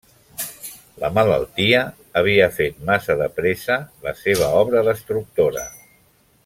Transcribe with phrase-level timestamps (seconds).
[1.03, 1.83] La malaltia
[2.21, 5.69] havia fet massa de pressa la seva obra destructora…